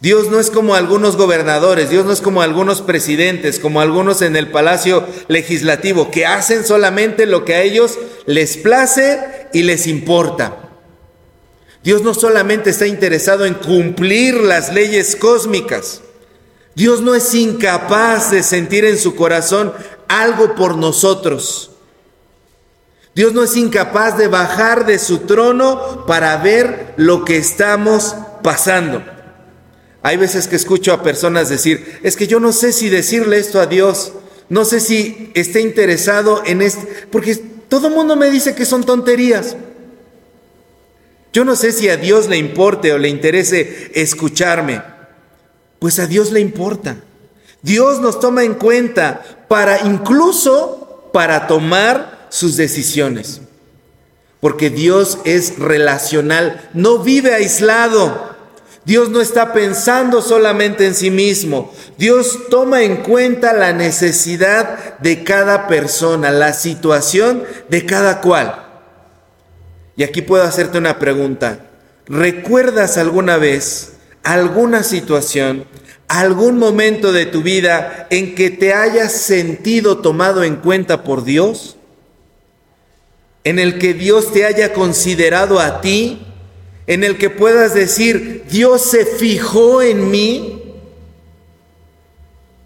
Dios 0.00 0.30
no 0.30 0.40
es 0.40 0.50
como 0.50 0.74
algunos 0.74 1.16
gobernadores, 1.16 1.90
Dios 1.90 2.06
no 2.06 2.12
es 2.12 2.22
como 2.22 2.40
algunos 2.40 2.80
presidentes, 2.80 3.58
como 3.58 3.82
algunos 3.82 4.22
en 4.22 4.34
el 4.34 4.50
palacio 4.50 5.06
legislativo, 5.28 6.10
que 6.10 6.24
hacen 6.24 6.64
solamente 6.64 7.26
lo 7.26 7.44
que 7.44 7.54
a 7.54 7.62
ellos 7.62 7.98
les 8.24 8.56
place 8.56 9.48
y 9.52 9.62
les 9.62 9.86
importa. 9.86 10.56
Dios 11.84 12.02
no 12.02 12.14
solamente 12.14 12.70
está 12.70 12.86
interesado 12.86 13.44
en 13.44 13.54
cumplir 13.54 14.36
las 14.36 14.72
leyes 14.72 15.16
cósmicas, 15.16 16.00
Dios 16.74 17.02
no 17.02 17.14
es 17.14 17.34
incapaz 17.34 18.30
de 18.30 18.42
sentir 18.42 18.86
en 18.86 18.96
su 18.96 19.14
corazón 19.14 19.74
algo 20.08 20.54
por 20.54 20.76
nosotros. 20.76 21.72
Dios 23.14 23.34
no 23.34 23.42
es 23.42 23.54
incapaz 23.56 24.16
de 24.16 24.28
bajar 24.28 24.86
de 24.86 24.98
su 24.98 25.18
trono 25.18 26.06
para 26.06 26.36
ver 26.38 26.94
lo 26.96 27.24
que 27.24 27.36
estamos 27.36 28.14
pasando. 28.42 29.02
Hay 30.02 30.16
veces 30.16 30.48
que 30.48 30.56
escucho 30.56 30.92
a 30.92 31.02
personas 31.02 31.48
decir, 31.48 31.98
es 32.02 32.16
que 32.16 32.26
yo 32.26 32.40
no 32.40 32.52
sé 32.52 32.72
si 32.72 32.88
decirle 32.88 33.38
esto 33.38 33.60
a 33.60 33.66
Dios, 33.66 34.12
no 34.48 34.64
sé 34.64 34.80
si 34.80 35.30
esté 35.34 35.60
interesado 35.60 36.42
en 36.44 36.62
esto, 36.62 36.86
porque 37.10 37.36
todo 37.68 37.88
el 37.88 37.94
mundo 37.94 38.16
me 38.16 38.30
dice 38.30 38.54
que 38.54 38.64
son 38.64 38.84
tonterías. 38.84 39.56
Yo 41.32 41.44
no 41.44 41.54
sé 41.54 41.70
si 41.72 41.88
a 41.88 41.96
Dios 41.96 42.28
le 42.28 42.36
importe 42.36 42.92
o 42.92 42.98
le 42.98 43.08
interese 43.08 43.92
escucharme. 43.94 44.82
Pues 45.78 45.98
a 45.98 46.06
Dios 46.06 46.32
le 46.32 46.40
importa. 46.40 46.96
Dios 47.62 48.00
nos 48.00 48.18
toma 48.20 48.42
en 48.42 48.54
cuenta 48.54 49.22
para 49.48 49.86
incluso 49.86 51.10
para 51.12 51.46
tomar 51.46 52.26
sus 52.30 52.56
decisiones. 52.56 53.40
Porque 54.40 54.70
Dios 54.70 55.18
es 55.24 55.58
relacional, 55.58 56.70
no 56.74 56.98
vive 56.98 57.34
aislado. 57.34 58.29
Dios 58.90 59.08
no 59.08 59.20
está 59.20 59.52
pensando 59.52 60.20
solamente 60.20 60.84
en 60.84 60.96
sí 60.96 61.12
mismo. 61.12 61.72
Dios 61.96 62.48
toma 62.50 62.82
en 62.82 62.96
cuenta 63.04 63.52
la 63.52 63.72
necesidad 63.72 64.98
de 64.98 65.22
cada 65.22 65.68
persona, 65.68 66.32
la 66.32 66.52
situación 66.52 67.44
de 67.68 67.86
cada 67.86 68.20
cual. 68.20 68.66
Y 69.94 70.02
aquí 70.02 70.22
puedo 70.22 70.42
hacerte 70.42 70.78
una 70.78 70.98
pregunta. 70.98 71.70
¿Recuerdas 72.06 72.98
alguna 72.98 73.36
vez 73.36 73.92
alguna 74.24 74.82
situación, 74.82 75.66
algún 76.08 76.58
momento 76.58 77.12
de 77.12 77.26
tu 77.26 77.44
vida 77.44 78.08
en 78.10 78.34
que 78.34 78.50
te 78.50 78.74
hayas 78.74 79.12
sentido 79.12 79.98
tomado 79.98 80.42
en 80.42 80.56
cuenta 80.56 81.04
por 81.04 81.22
Dios? 81.22 81.76
¿En 83.44 83.60
el 83.60 83.78
que 83.78 83.94
Dios 83.94 84.32
te 84.32 84.46
haya 84.46 84.72
considerado 84.72 85.60
a 85.60 85.80
ti? 85.80 86.26
¿En 86.90 87.04
el 87.04 87.18
que 87.18 87.30
puedas 87.30 87.72
decir, 87.72 88.42
Dios 88.50 88.82
se 88.82 89.06
fijó 89.06 89.80
en 89.80 90.10
mí? 90.10 90.74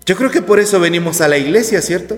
Yo 0.06 0.16
creo 0.16 0.30
que 0.30 0.40
por 0.40 0.60
eso 0.60 0.80
venimos 0.80 1.20
a 1.20 1.28
la 1.28 1.36
iglesia, 1.36 1.82
¿cierto? 1.82 2.16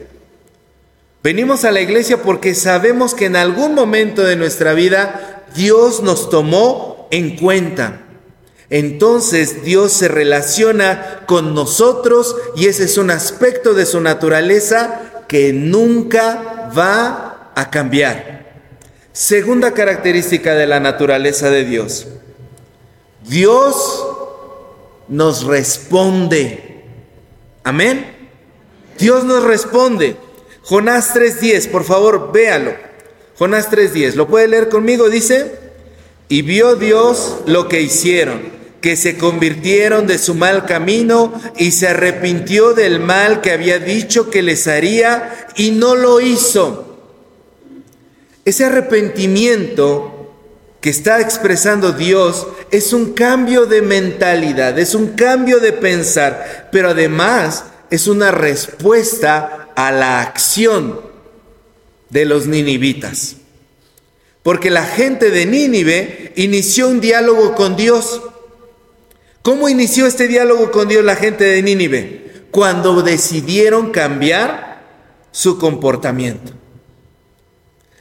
Venimos 1.25 1.64
a 1.64 1.72
la 1.72 1.80
iglesia 1.80 2.22
porque 2.22 2.54
sabemos 2.54 3.12
que 3.12 3.25
en 3.25 3.34
algún 3.34 3.75
momento 3.75 4.22
de 4.22 4.36
nuestra 4.36 4.72
vida 4.72 5.46
Dios 5.56 6.00
nos 6.00 6.30
tomó 6.30 7.08
en 7.10 7.34
cuenta. 7.34 8.02
Entonces 8.70 9.64
Dios 9.64 9.92
se 9.92 10.06
relaciona 10.06 11.25
con 11.26 11.56
nosotros 11.56 12.36
y 12.54 12.66
ese 12.66 12.84
es 12.84 12.98
un 12.98 13.10
aspecto 13.10 13.75
de 13.75 13.84
su 13.84 14.00
naturaleza 14.00 15.25
que 15.26 15.52
nunca 15.52 16.70
va 16.72 17.50
a 17.56 17.68
cambiar. 17.68 18.36
Segunda 19.16 19.73
característica 19.73 20.54
de 20.54 20.66
la 20.66 20.78
naturaleza 20.78 21.49
de 21.49 21.64
Dios. 21.64 22.06
Dios 23.26 24.06
nos 25.08 25.44
responde. 25.44 26.85
Amén. 27.64 28.14
Dios 28.99 29.25
nos 29.25 29.42
responde. 29.42 30.16
Jonás 30.61 31.14
3.10, 31.14 31.70
por 31.70 31.85
favor, 31.85 32.30
véalo. 32.30 32.75
Jonás 33.38 33.70
3.10, 33.70 34.16
¿lo 34.16 34.28
puede 34.28 34.49
leer 34.49 34.68
conmigo? 34.68 35.08
Dice, 35.08 35.50
y 36.28 36.42
vio 36.42 36.76
Dios 36.76 37.38
lo 37.46 37.68
que 37.68 37.80
hicieron, 37.80 38.42
que 38.82 38.96
se 38.96 39.16
convirtieron 39.16 40.06
de 40.06 40.18
su 40.18 40.35
mal 40.35 40.66
camino 40.66 41.32
y 41.56 41.70
se 41.70 41.88
arrepintió 41.88 42.75
del 42.75 43.00
mal 43.00 43.40
que 43.40 43.52
había 43.52 43.78
dicho 43.78 44.28
que 44.28 44.42
les 44.42 44.66
haría 44.66 45.49
y 45.56 45.70
no 45.70 45.94
lo 45.94 46.20
hizo. 46.20 46.86
Ese 48.47 48.65
arrepentimiento 48.65 50.33
que 50.81 50.91
está 50.91 51.21
expresando 51.21 51.91
Dios 51.91 52.47
es 52.71 52.93
un 52.93 53.12
cambio 53.12 53.67
de 53.67 53.83
mentalidad, 53.83 54.79
es 54.79 54.95
un 54.95 55.09
cambio 55.09 55.59
de 55.59 55.73
pensar, 55.73 56.69
pero 56.71 56.91
además 56.91 57.65
es 57.91 58.07
una 58.07 58.31
respuesta 58.31 59.71
a 59.75 59.91
la 59.91 60.21
acción 60.21 61.00
de 62.09 62.25
los 62.25 62.47
ninivitas. 62.47 63.35
Porque 64.45 64.71
la 64.71 64.85
gente 64.85 65.33
de 65.33 65.45
Nínive 65.45 66.33
inició 66.37 66.87
un 66.87 67.00
diálogo 67.00 67.57
con 67.57 67.75
Dios. 67.75 68.23
¿Cómo 69.43 69.69
inició 69.69 70.07
este 70.07 70.29
diálogo 70.29 70.71
con 70.71 70.87
Dios 70.87 71.05
la 71.05 71.17
gente 71.17 71.43
de 71.43 71.62
Nínive? 71.62 72.45
Cuando 72.53 73.03
decidieron 73.03 73.91
cambiar 73.91 74.85
su 75.33 75.59
comportamiento. 75.59 76.53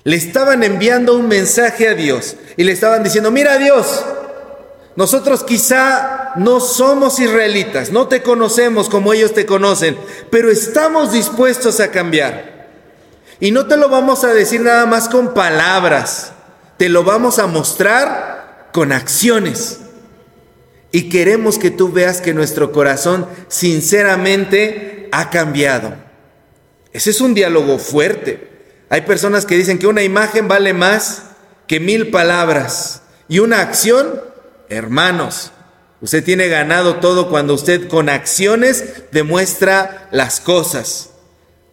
Le 0.06 0.16
estaban 0.16 0.64
enviando 0.64 1.16
un 1.16 1.28
mensaje 1.28 1.90
a 1.90 1.96
Dios 1.96 2.36
y 2.58 2.64
le 2.64 2.72
estaban 2.72 3.04
diciendo, 3.04 3.32
mira 3.32 3.58
Dios, 3.58 4.06
nosotros 4.96 5.44
quizá 5.44 6.34
no 6.36 6.60
somos 6.60 7.20
israelitas, 7.20 7.90
no 7.90 8.08
te 8.08 8.22
conocemos 8.22 8.88
como 8.88 9.14
ellos 9.14 9.34
te 9.34 9.48
conocen, 9.48 9.98
pero 10.30 10.52
estamos 10.52 11.12
dispuestos 11.12 11.80
a 11.80 11.90
cambiar. 11.90 12.68
Y 13.40 13.50
no 13.50 13.66
te 13.66 13.78
lo 13.78 13.90
vamos 13.90 14.24
a 14.24 14.32
decir 14.32 14.62
nada 14.62 14.86
más 14.86 15.10
con 15.10 15.34
palabras, 15.34 16.34
te 16.78 16.88
lo 16.88 17.04
vamos 17.04 17.40
a 17.40 17.48
mostrar 17.48 18.70
con 18.74 18.92
acciones. 18.92 19.80
Y 20.92 21.10
queremos 21.10 21.58
que 21.58 21.72
tú 21.72 21.92
veas 21.92 22.22
que 22.22 22.36
nuestro 22.36 22.72
corazón 22.72 23.26
sinceramente 23.48 25.10
ha 25.12 25.32
cambiado. 25.32 25.96
Ese 26.94 27.10
es 27.10 27.22
un 27.22 27.34
diálogo 27.34 27.80
fuerte. 27.80 28.55
Hay 28.90 29.02
personas 29.02 29.46
que 29.46 29.58
dicen 29.58 29.80
que 29.80 29.88
una 29.88 30.04
imagen 30.04 30.48
vale 30.48 30.74
más 30.74 31.24
que 31.68 31.80
mil 31.80 32.12
palabras 32.12 33.02
y 33.28 33.40
una 33.40 33.62
acción 33.62 34.22
Hermanos, 34.70 35.52
usted 36.02 36.24
tiene 36.24 36.48
ganado 36.48 36.96
todo 36.96 37.30
cuando 37.30 37.54
usted 37.54 37.88
con 37.88 38.10
acciones 38.10 39.04
demuestra 39.12 40.08
las 40.12 40.40
cosas. 40.40 41.12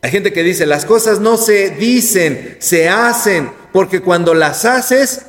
Hay 0.02 0.10
gente 0.10 0.32
que 0.32 0.42
dice, 0.42 0.66
las 0.66 0.84
cosas 0.84 1.20
no 1.20 1.36
se 1.36 1.70
dicen, 1.70 2.56
se 2.60 2.88
hacen, 2.88 3.52
porque 3.72 4.00
cuando 4.00 4.34
las 4.34 4.64
haces, 4.64 5.22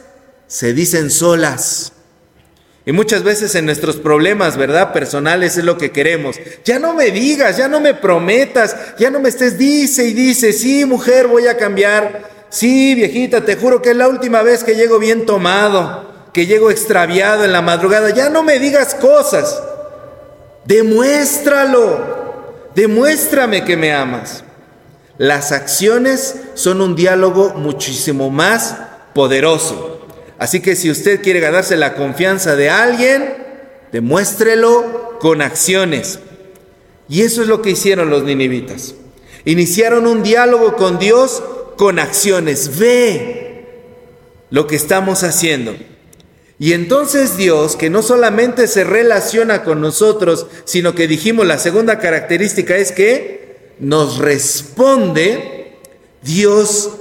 se 0.47 0.73
dicen 0.73 1.09
solas. 1.09 1.93
Y 2.85 2.91
muchas 2.91 3.23
veces 3.23 3.55
en 3.55 3.65
nuestros 3.65 3.95
problemas, 3.97 4.57
¿verdad? 4.57 4.91
Personales 4.91 5.57
es 5.57 5.63
lo 5.63 5.77
que 5.77 5.91
queremos. 5.91 6.37
Ya 6.65 6.79
no 6.79 6.93
me 6.93 7.11
digas, 7.11 7.57
ya 7.57 7.67
no 7.67 7.79
me 7.79 7.93
prometas, 7.93 8.75
ya 8.99 9.09
no 9.09 9.19
me 9.19 9.29
estés, 9.29 9.57
dice 9.57 10.05
y 10.05 10.13
dice, 10.13 10.51
sí, 10.51 10.85
mujer, 10.85 11.27
voy 11.27 11.47
a 11.47 11.57
cambiar. 11.57 12.29
Sí, 12.49 12.93
viejita, 12.93 13.45
te 13.45 13.55
juro 13.55 13.81
que 13.81 13.91
es 13.91 13.95
la 13.95 14.09
última 14.09 14.41
vez 14.41 14.63
que 14.63 14.75
llego 14.75 14.99
bien 14.99 15.25
tomado 15.25 16.13
que 16.33 16.47
llego 16.47 16.71
extraviado 16.71 17.45
en 17.45 17.51
la 17.51 17.61
madrugada, 17.61 18.09
ya 18.09 18.29
no 18.29 18.43
me 18.43 18.59
digas 18.59 18.95
cosas. 18.95 19.61
Demuéstralo. 20.65 22.23
Demuéstrame 22.73 23.63
que 23.63 23.77
me 23.77 23.93
amas. 23.93 24.43
Las 25.19 25.51
acciones 25.51 26.35
son 26.55 26.81
un 26.81 26.95
diálogo 26.95 27.53
muchísimo 27.53 28.31
más 28.31 28.75
poderoso. 29.13 29.92
Así 30.39 30.61
que 30.61 30.75
si 30.75 30.89
usted 30.89 31.21
quiere 31.21 31.39
ganarse 31.39 31.77
la 31.77 31.95
confianza 31.95 32.55
de 32.55 32.69
alguien, 32.69 33.35
demuéstrelo 33.91 35.17
con 35.19 35.41
acciones. 35.41 36.19
Y 37.07 37.21
eso 37.21 37.41
es 37.41 37.47
lo 37.47 37.61
que 37.61 37.71
hicieron 37.71 38.09
los 38.09 38.23
ninivitas. 38.23 38.95
Iniciaron 39.45 40.07
un 40.07 40.23
diálogo 40.23 40.75
con 40.75 40.99
Dios 40.99 41.43
con 41.77 41.99
acciones. 41.99 42.77
Ve 42.79 43.65
lo 44.49 44.67
que 44.67 44.75
estamos 44.75 45.23
haciendo. 45.23 45.75
Y 46.59 46.73
entonces 46.73 47.35
Dios, 47.35 47.75
que 47.75 47.89
no 47.89 48.01
solamente 48.01 48.67
se 48.67 48.83
relaciona 48.83 49.63
con 49.63 49.81
nosotros, 49.81 50.47
sino 50.65 50.95
que 50.95 51.07
dijimos 51.07 51.45
la 51.45 51.57
segunda 51.57 51.99
característica 51.99 52.77
es 52.77 52.91
que 52.91 53.73
nos 53.79 54.19
responde, 54.19 55.79
Dios 56.21 56.91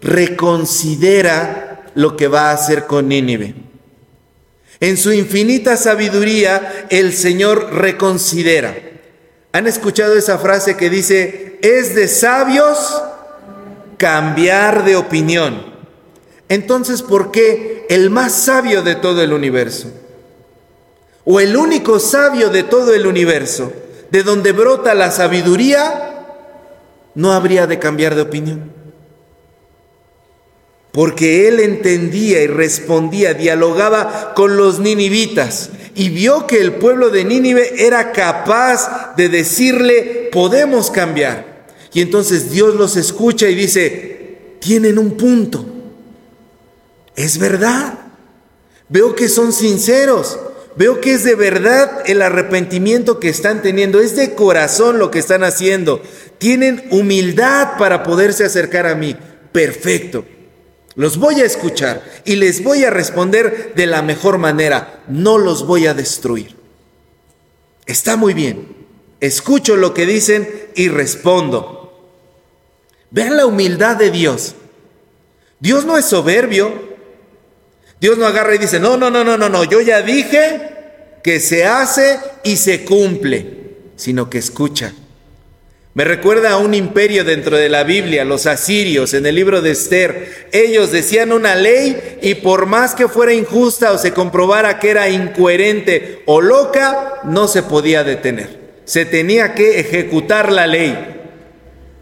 reconsidera 0.00 1.67
lo 1.98 2.16
que 2.16 2.28
va 2.28 2.50
a 2.50 2.52
hacer 2.52 2.86
con 2.86 3.08
Nínive. 3.08 3.56
En 4.78 4.96
su 4.96 5.12
infinita 5.12 5.76
sabiduría, 5.76 6.86
el 6.90 7.12
Señor 7.12 7.74
reconsidera. 7.74 8.72
¿Han 9.50 9.66
escuchado 9.66 10.14
esa 10.14 10.38
frase 10.38 10.76
que 10.76 10.90
dice, 10.90 11.58
es 11.60 11.96
de 11.96 12.06
sabios 12.06 13.02
cambiar 13.96 14.84
de 14.84 14.94
opinión? 14.94 15.74
Entonces, 16.48 17.02
¿por 17.02 17.32
qué 17.32 17.84
el 17.88 18.10
más 18.10 18.32
sabio 18.32 18.82
de 18.82 18.94
todo 18.94 19.20
el 19.20 19.32
universo? 19.32 19.90
O 21.24 21.40
el 21.40 21.56
único 21.56 21.98
sabio 21.98 22.48
de 22.48 22.62
todo 22.62 22.94
el 22.94 23.08
universo, 23.08 23.72
de 24.12 24.22
donde 24.22 24.52
brota 24.52 24.94
la 24.94 25.10
sabiduría, 25.10 26.26
no 27.16 27.32
habría 27.32 27.66
de 27.66 27.80
cambiar 27.80 28.14
de 28.14 28.22
opinión. 28.22 28.77
Porque 30.98 31.46
él 31.46 31.60
entendía 31.60 32.42
y 32.42 32.48
respondía, 32.48 33.32
dialogaba 33.32 34.34
con 34.34 34.56
los 34.56 34.80
ninivitas 34.80 35.70
y 35.94 36.08
vio 36.08 36.48
que 36.48 36.60
el 36.60 36.72
pueblo 36.72 37.10
de 37.10 37.22
Nínive 37.22 37.86
era 37.86 38.10
capaz 38.10 39.14
de 39.16 39.28
decirle, 39.28 40.28
podemos 40.32 40.90
cambiar. 40.90 41.68
Y 41.92 42.00
entonces 42.00 42.50
Dios 42.50 42.74
los 42.74 42.96
escucha 42.96 43.48
y 43.48 43.54
dice, 43.54 44.56
tienen 44.58 44.98
un 44.98 45.16
punto 45.16 45.64
es 47.14 47.38
verdad. 47.38 47.94
Veo 48.88 49.14
que 49.14 49.28
son 49.28 49.52
sinceros. 49.52 50.36
Veo 50.74 51.00
que 51.00 51.12
es 51.12 51.22
de 51.22 51.36
verdad 51.36 52.02
el 52.06 52.22
arrepentimiento 52.22 53.20
que 53.20 53.28
están 53.28 53.62
teniendo. 53.62 54.00
Es 54.00 54.16
de 54.16 54.34
corazón 54.34 54.98
lo 54.98 55.12
que 55.12 55.20
están 55.20 55.44
haciendo. 55.44 56.02
Tienen 56.38 56.88
humildad 56.90 57.76
para 57.78 58.02
poderse 58.02 58.44
acercar 58.44 58.88
a 58.88 58.96
mí. 58.96 59.16
Perfecto. 59.52 60.24
Los 60.98 61.16
voy 61.16 61.40
a 61.40 61.44
escuchar 61.44 62.02
y 62.24 62.34
les 62.34 62.64
voy 62.64 62.82
a 62.82 62.90
responder 62.90 63.72
de 63.76 63.86
la 63.86 64.02
mejor 64.02 64.38
manera. 64.38 65.04
No 65.06 65.38
los 65.38 65.64
voy 65.64 65.86
a 65.86 65.94
destruir. 65.94 66.56
Está 67.86 68.16
muy 68.16 68.34
bien. 68.34 68.66
Escucho 69.20 69.76
lo 69.76 69.94
que 69.94 70.06
dicen 70.06 70.50
y 70.74 70.88
respondo. 70.88 72.10
Vean 73.12 73.36
la 73.36 73.46
humildad 73.46 73.94
de 73.94 74.10
Dios. 74.10 74.56
Dios 75.60 75.84
no 75.84 75.96
es 75.98 76.04
soberbio. 76.04 76.96
Dios 78.00 78.18
no 78.18 78.26
agarra 78.26 78.56
y 78.56 78.58
dice, 78.58 78.80
no, 78.80 78.96
no, 78.96 79.08
no, 79.08 79.22
no, 79.22 79.38
no, 79.38 79.48
no, 79.48 79.62
yo 79.62 79.80
ya 79.80 80.02
dije 80.02 81.20
que 81.22 81.38
se 81.38 81.64
hace 81.64 82.18
y 82.42 82.56
se 82.56 82.84
cumple, 82.84 83.76
sino 83.94 84.28
que 84.28 84.38
escucha. 84.38 84.92
Me 85.98 86.04
recuerda 86.04 86.52
a 86.52 86.58
un 86.58 86.74
imperio 86.74 87.24
dentro 87.24 87.56
de 87.56 87.68
la 87.68 87.82
Biblia, 87.82 88.24
los 88.24 88.46
asirios, 88.46 89.14
en 89.14 89.26
el 89.26 89.34
libro 89.34 89.62
de 89.62 89.72
Esther. 89.72 90.46
Ellos 90.52 90.92
decían 90.92 91.32
una 91.32 91.56
ley 91.56 92.18
y 92.22 92.36
por 92.36 92.66
más 92.66 92.94
que 92.94 93.08
fuera 93.08 93.34
injusta 93.34 93.90
o 93.90 93.98
se 93.98 94.12
comprobara 94.12 94.78
que 94.78 94.90
era 94.90 95.08
incoherente 95.08 96.22
o 96.26 96.40
loca, 96.40 97.14
no 97.24 97.48
se 97.48 97.64
podía 97.64 98.04
detener. 98.04 98.60
Se 98.84 99.06
tenía 99.06 99.56
que 99.56 99.80
ejecutar 99.80 100.52
la 100.52 100.68
ley. 100.68 101.20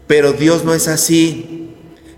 Pero 0.05 0.33
Dios 0.33 0.63
no 0.63 0.75
es 0.75 0.87
así. 0.87 1.73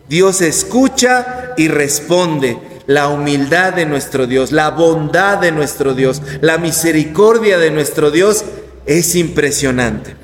Dios 0.10 0.42
escucha 0.42 1.54
y 1.56 1.70
responde. 1.70 2.58
La 2.88 3.08
humildad 3.08 3.72
de 3.72 3.86
nuestro 3.86 4.28
Dios, 4.28 4.52
la 4.52 4.72
bondad 4.72 5.38
de 5.38 5.54
nuestro 5.54 5.94
Dios, 5.94 6.22
la 6.42 6.58
misericordia 6.58 7.58
de 7.58 7.72
nuestro 7.72 8.12
Dios 8.12 8.44
es 8.86 9.16
impresionante. 9.16 10.19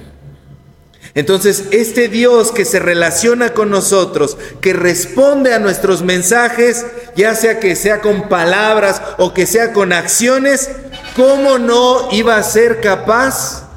Entonces, 1.15 1.67
este 1.71 2.09
Dios 2.09 2.51
que 2.51 2.65
se 2.65 2.77
relaciona 2.77 3.53
con 3.53 3.69
nosotros, 3.69 4.37
que 4.59 4.73
responde 4.73 5.53
a 5.53 5.59
nuestros 5.59 6.01
mensajes, 6.01 6.85
ya 7.15 7.35
sea 7.35 7.61
que 7.61 7.77
sea 7.77 8.01
con 8.01 8.27
palabras 8.27 9.01
o 9.17 9.33
que 9.33 9.45
sea 9.45 9.71
con 9.71 9.93
acciones, 9.93 10.69
¿cómo 11.15 11.57
no 11.57 12.09
iba 12.11 12.35
a 12.35 12.43
ser 12.43 12.81
capaz 12.81 13.69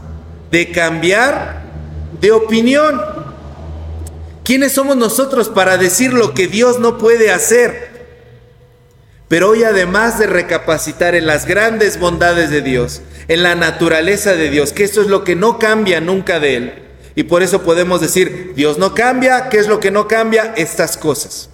de 0.50 0.72
cambiar 0.72 1.62
de 2.20 2.32
opinión? 2.32 3.00
¿Quiénes 4.42 4.72
somos 4.72 4.96
nosotros 4.96 5.48
para 5.48 5.78
decir 5.78 6.12
lo 6.12 6.34
que 6.34 6.48
Dios 6.48 6.80
no 6.80 6.98
puede 6.98 7.30
hacer? 7.30 7.88
Pero 9.28 9.50
hoy 9.50 9.62
además 9.62 10.18
de 10.18 10.26
recapacitar 10.26 11.14
en 11.14 11.26
las 11.26 11.46
grandes 11.46 12.00
bondades 12.00 12.50
de 12.50 12.62
Dios, 12.62 13.00
en 13.28 13.44
la 13.44 13.54
naturaleza 13.54 14.34
de 14.34 14.50
Dios, 14.50 14.72
que 14.72 14.82
eso 14.82 15.02
es 15.02 15.06
lo 15.06 15.22
que 15.22 15.36
no 15.36 15.60
cambia 15.60 16.00
nunca 16.00 16.40
de 16.40 16.56
Él, 16.56 16.87
y 17.18 17.24
por 17.24 17.42
eso 17.42 17.62
podemos 17.62 18.00
decir, 18.00 18.52
Dios 18.54 18.78
no 18.78 18.94
cambia, 18.94 19.48
¿qué 19.48 19.58
es 19.58 19.66
lo 19.66 19.80
que 19.80 19.90
no 19.90 20.06
cambia? 20.06 20.54
Estas 20.56 20.96
cosas. 20.96 21.50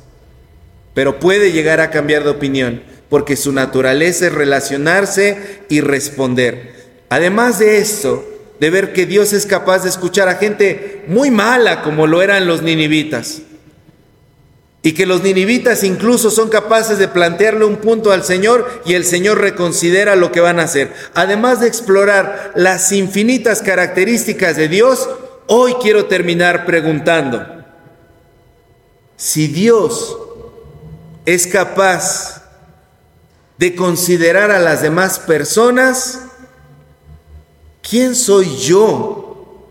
Pero 0.92 1.18
puede 1.18 1.52
llegar 1.52 1.80
a 1.80 1.88
cambiar 1.90 2.22
de 2.22 2.28
opinión, 2.28 2.82
porque 3.08 3.34
su 3.34 3.50
naturaleza 3.50 4.26
es 4.26 4.34
relacionarse 4.34 5.62
y 5.70 5.80
responder. 5.80 6.74
Además 7.08 7.60
de 7.60 7.78
esto, 7.78 8.28
de 8.60 8.68
ver 8.68 8.92
que 8.92 9.06
Dios 9.06 9.32
es 9.32 9.46
capaz 9.46 9.84
de 9.84 9.88
escuchar 9.88 10.28
a 10.28 10.34
gente 10.34 11.02
muy 11.06 11.30
mala 11.30 11.80
como 11.80 12.06
lo 12.06 12.20
eran 12.20 12.46
los 12.46 12.60
ninivitas. 12.60 13.40
Y 14.82 14.92
que 14.92 15.06
los 15.06 15.22
ninivitas 15.22 15.82
incluso 15.82 16.30
son 16.30 16.50
capaces 16.50 16.98
de 16.98 17.08
plantearle 17.08 17.64
un 17.64 17.76
punto 17.76 18.12
al 18.12 18.22
Señor 18.22 18.82
y 18.84 18.92
el 18.92 19.06
Señor 19.06 19.40
reconsidera 19.40 20.14
lo 20.14 20.30
que 20.30 20.40
van 20.40 20.60
a 20.60 20.64
hacer. 20.64 20.92
Además 21.14 21.60
de 21.60 21.68
explorar 21.68 22.52
las 22.54 22.92
infinitas 22.92 23.62
características 23.62 24.58
de 24.58 24.68
Dios, 24.68 25.08
Hoy 25.46 25.74
quiero 25.74 26.06
terminar 26.06 26.64
preguntando, 26.64 27.64
si 29.16 29.46
Dios 29.46 30.16
es 31.26 31.46
capaz 31.46 32.42
de 33.58 33.74
considerar 33.74 34.50
a 34.50 34.58
las 34.58 34.82
demás 34.82 35.18
personas, 35.18 36.20
¿quién 37.82 38.14
soy 38.14 38.56
yo 38.56 39.68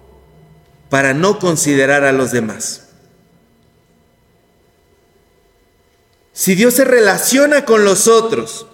para 0.90 1.14
no 1.14 1.40
considerar 1.40 2.04
a 2.04 2.12
los 2.12 2.32
demás? 2.32 2.90
Si 6.34 6.56
Dios 6.56 6.76
se 6.76 6.86
relaciona 6.86 7.66
con 7.66 7.84
los 7.84 8.08
otros, 8.08 8.68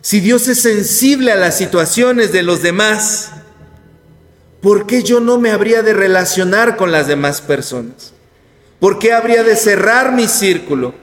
si 0.00 0.20
Dios 0.20 0.48
es 0.48 0.60
sensible 0.60 1.32
a 1.32 1.36
las 1.36 1.56
situaciones 1.56 2.30
de 2.32 2.42
los 2.42 2.62
demás, 2.62 3.30
¿por 4.64 4.86
qué 4.86 5.02
yo 5.02 5.20
no 5.20 5.38
me 5.38 5.50
habría 5.50 5.82
de 5.82 5.92
relacionar 5.92 6.78
con 6.78 6.90
las 6.90 7.06
demás 7.06 7.42
personas? 7.42 8.14
¿Por 8.80 8.98
qué 8.98 9.12
habría 9.12 9.42
de 9.44 9.56
cerrar 9.56 10.12
mi 10.12 10.26
círculo? 10.26 10.94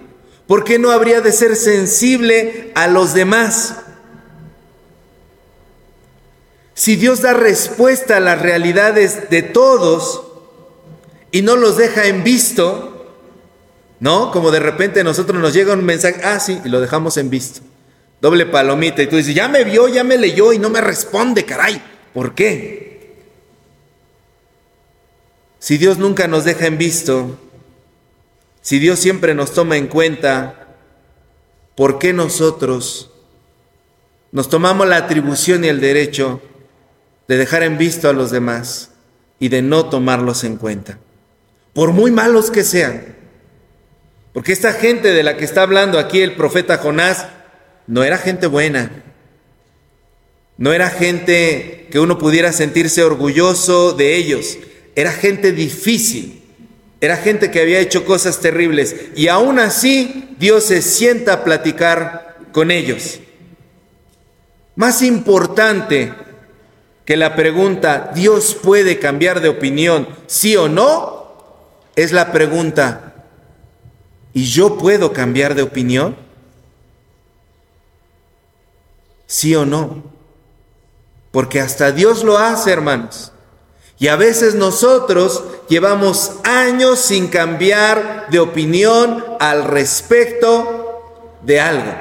¿Por 0.48 0.64
qué 0.64 0.80
no 0.80 0.90
habría 0.90 1.22
de 1.22 1.32
ser 1.32 1.56
sensible 1.56 2.72
a 2.74 2.88
los 2.88 3.14
demás? 3.14 3.76
Si 6.74 6.96
Dios 6.96 7.22
da 7.22 7.34
respuesta 7.34 8.18
a 8.18 8.20
las 8.20 8.42
realidades 8.42 9.30
de 9.30 9.44
todos 9.44 10.24
y 11.30 11.44
no 11.44 11.56
los 11.56 11.78
deja 11.78 12.08
en 12.08 12.24
visto, 12.24 13.16
¿no? 14.00 14.32
Como 14.32 14.50
de 14.50 14.60
repente 14.60 15.02
a 15.02 15.04
nosotros 15.04 15.40
nos 15.40 15.54
llega 15.54 15.74
un 15.74 15.86
mensaje, 15.86 16.20
ah, 16.24 16.40
sí, 16.40 16.60
y 16.66 16.70
lo 16.70 16.82
dejamos 16.82 17.16
en 17.18 17.30
visto. 17.30 17.62
Doble 18.22 18.48
palomita, 18.48 19.04
y 19.04 19.08
tú 19.08 19.18
dices, 19.18 19.36
ya 19.36 19.48
me 19.48 19.64
vio, 19.64 19.88
ya 19.88 20.04
me 20.04 20.18
leyó 20.18 20.52
y 20.52 20.58
no 20.58 20.72
me 20.72 20.82
responde, 20.82 21.46
caray. 21.46 21.80
¿Por 22.12 22.34
qué? 22.34 22.91
Si 25.62 25.78
Dios 25.78 26.00
nunca 26.00 26.28
nos 26.28 26.44
deja 26.44 26.66
en 26.66 26.80
visto, 26.80 27.38
si 28.62 28.80
Dios 28.80 28.98
siempre 28.98 29.36
nos 29.36 29.54
toma 29.54 29.78
en 29.78 29.86
cuenta, 29.86 30.76
¿por 31.76 32.00
qué 32.00 32.14
nosotros 32.14 33.12
nos 34.32 34.50
tomamos 34.50 34.88
la 34.88 34.98
atribución 34.98 35.64
y 35.64 35.68
el 35.68 35.80
derecho 35.80 36.42
de 37.28 37.38
dejar 37.38 37.62
en 37.62 37.78
visto 37.78 38.10
a 38.10 38.14
los 38.14 38.32
demás 38.32 38.90
y 39.38 39.50
de 39.50 39.62
no 39.62 39.86
tomarlos 39.86 40.44
en 40.46 40.58
cuenta? 40.58 40.98
Por 41.74 41.92
muy 41.92 42.10
malos 42.10 42.50
que 42.50 42.64
sean. 42.64 43.16
Porque 44.34 44.54
esta 44.54 44.74
gente 44.74 45.14
de 45.14 45.22
la 45.22 45.38
que 45.38 45.46
está 45.46 45.62
hablando 45.62 46.00
aquí 46.00 46.22
el 46.22 46.36
profeta 46.36 46.80
Jonás 46.80 47.28
no 47.86 48.04
era 48.04 48.18
gente 48.18 48.48
buena. 48.48 49.04
No 50.58 50.74
era 50.74 50.90
gente 50.90 51.88
que 51.92 52.00
uno 52.00 52.18
pudiera 52.18 52.52
sentirse 52.52 53.04
orgulloso 53.04 53.92
de 53.92 54.16
ellos. 54.16 54.58
Era 54.96 55.12
gente 55.12 55.52
difícil, 55.52 56.42
era 57.00 57.18
gente 57.18 57.50
que 57.50 57.62
había 57.62 57.80
hecho 57.80 58.06
cosas 58.06 58.40
terribles 58.40 58.96
y 59.16 59.28
aún 59.28 59.60
así 59.60 60.36
Dios 60.38 60.66
se 60.66 60.82
sienta 60.82 61.34
a 61.34 61.44
platicar 61.44 62.38
con 62.52 62.72
ellos. 62.72 63.20
Más 64.76 65.02
importante 65.02 66.14
que 67.06 67.18
la 67.18 67.36
pregunta, 67.36 68.12
¿Dios 68.14 68.56
puede 68.56 69.00
cambiar 69.00 69.42
de 69.42 69.50
opinión, 69.50 70.08
sí 70.28 70.56
o 70.56 70.70
no? 70.70 71.22
Es 71.96 72.12
la 72.12 72.32
pregunta, 72.32 73.26
¿y 74.34 74.46
yo 74.46 74.78
puedo 74.78 75.12
cambiar 75.12 75.56
de 75.56 75.64
opinión? 75.64 76.16
¿Sí 79.28 79.56
o 79.56 79.66
no? 79.66 80.04
Porque 81.32 81.60
hasta 81.62 81.92
Dios 81.92 82.24
lo 82.24 82.38
hace, 82.38 82.72
hermanos. 82.72 83.32
Y 84.02 84.08
a 84.08 84.16
veces 84.16 84.56
nosotros 84.56 85.44
llevamos 85.70 86.38
años 86.44 87.00
sin 87.00 87.28
cambiar 87.28 88.30
de 88.32 88.40
opinión 88.40 89.24
al 89.40 89.64
respecto 89.66 91.38
de 91.44 91.62
algo. 91.62 91.94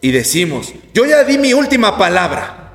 Y 0.00 0.10
decimos, 0.10 0.72
yo 0.92 1.04
ya 1.04 1.22
di 1.22 1.38
mi 1.38 1.54
última 1.54 1.96
palabra. 1.96 2.72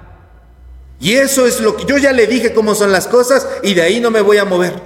Y 1.01 1.15
eso 1.15 1.45
es 1.45 1.59
lo 1.59 1.75
que 1.75 1.83
yo 1.83 1.97
ya 1.97 2.13
le 2.13 2.27
dije 2.27 2.53
cómo 2.53 2.75
son 2.75 2.93
las 2.93 3.07
cosas 3.07 3.45
y 3.61 3.73
de 3.73 3.81
ahí 3.81 3.99
no 3.99 4.09
me 4.09 4.21
voy 4.21 4.37
a 4.37 4.45
mover. 4.45 4.81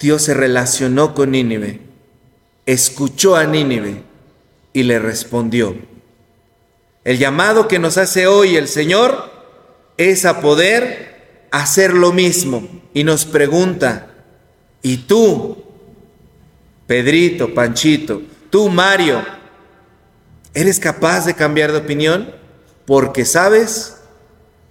Dios 0.00 0.22
se 0.22 0.32
relacionó 0.32 1.14
con 1.14 1.32
Nínive, 1.32 1.80
escuchó 2.64 3.36
a 3.36 3.44
Nínive 3.44 4.10
y 4.72 4.82
le 4.82 4.98
respondió. 4.98 5.76
El 7.04 7.18
llamado 7.18 7.68
que 7.68 7.78
nos 7.78 7.98
hace 7.98 8.26
hoy 8.26 8.56
el 8.56 8.68
Señor 8.68 9.30
es 9.96 10.24
a 10.24 10.40
poder 10.40 11.46
hacer 11.50 11.92
lo 11.94 12.12
mismo 12.12 12.66
y 12.94 13.04
nos 13.04 13.24
pregunta, 13.24 14.08
¿y 14.82 14.98
tú, 14.98 15.64
Pedrito, 16.86 17.54
Panchito, 17.54 18.22
tú, 18.50 18.68
Mario, 18.68 19.22
eres 20.54 20.78
capaz 20.78 21.26
de 21.26 21.34
cambiar 21.34 21.72
de 21.72 21.78
opinión? 21.78 22.34
Porque 22.86 23.24
sabes, 23.24 23.96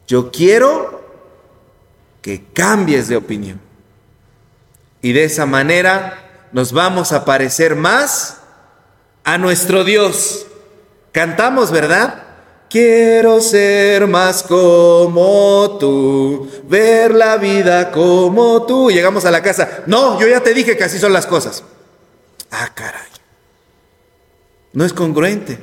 yo 0.07 0.31
quiero 0.31 1.01
que 2.21 2.43
cambies 2.53 3.07
de 3.07 3.17
opinión. 3.17 3.59
Y 5.01 5.13
de 5.13 5.23
esa 5.23 5.45
manera 5.45 6.47
nos 6.51 6.71
vamos 6.71 7.11
a 7.11 7.25
parecer 7.25 7.75
más 7.75 8.40
a 9.23 9.37
nuestro 9.37 9.83
Dios. 9.83 10.47
Cantamos, 11.11 11.71
¿verdad? 11.71 12.23
Quiero 12.69 13.41
ser 13.41 14.07
más 14.07 14.43
como 14.43 15.77
tú, 15.77 16.49
ver 16.69 17.13
la 17.13 17.35
vida 17.37 17.91
como 17.91 18.65
tú. 18.65 18.89
Llegamos 18.89 19.25
a 19.25 19.31
la 19.31 19.43
casa. 19.43 19.83
No, 19.87 20.19
yo 20.19 20.27
ya 20.27 20.39
te 20.41 20.53
dije 20.53 20.77
que 20.77 20.85
así 20.85 20.97
son 20.97 21.11
las 21.11 21.27
cosas. 21.27 21.63
Ah, 22.49 22.71
caray. 22.73 23.01
No 24.71 24.85
es 24.85 24.93
congruente. 24.93 25.59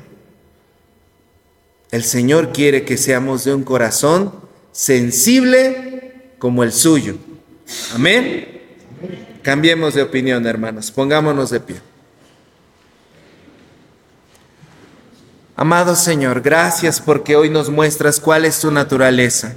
El 1.91 2.05
Señor 2.05 2.53
quiere 2.53 2.85
que 2.85 2.99
seamos 2.99 3.45
de 3.45 3.55
un 3.55 3.65
corazón 3.65 4.35
sensible 4.73 6.33
como 6.39 6.63
el 6.63 6.73
suyo. 6.73 7.17
Amén. 7.95 8.63
Cambiemos 9.43 9.95
de 9.95 10.03
opinión, 10.03 10.47
hermanos. 10.47 10.91
Pongámonos 10.91 11.49
de 11.49 11.61
pie. 11.61 11.88
Amado 15.61 15.97
Señor, 15.97 16.41
gracias 16.41 17.01
porque 17.01 17.35
hoy 17.35 17.51
nos 17.51 17.69
muestras 17.69 18.21
cuál 18.21 18.45
es 18.45 18.61
tu 18.61 18.71
naturaleza. 18.71 19.57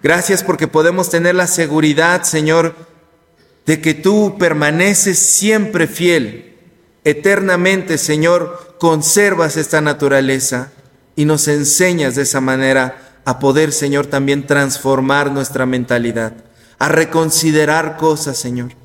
Gracias 0.00 0.44
porque 0.44 0.68
podemos 0.68 1.10
tener 1.10 1.34
la 1.34 1.48
seguridad, 1.48 2.22
Señor, 2.22 2.76
de 3.66 3.80
que 3.80 3.92
tú 3.92 4.36
permaneces 4.38 5.18
siempre 5.18 5.88
fiel. 5.88 6.60
Eternamente, 7.02 7.98
Señor, 7.98 8.76
conservas 8.78 9.56
esta 9.56 9.80
naturaleza 9.80 10.70
y 11.16 11.24
nos 11.24 11.48
enseñas 11.48 12.14
de 12.14 12.22
esa 12.22 12.40
manera 12.40 13.20
a 13.24 13.40
poder, 13.40 13.72
Señor, 13.72 14.06
también 14.06 14.46
transformar 14.46 15.32
nuestra 15.32 15.66
mentalidad, 15.66 16.34
a 16.78 16.88
reconsiderar 16.88 17.96
cosas, 17.96 18.38
Señor, 18.38 18.76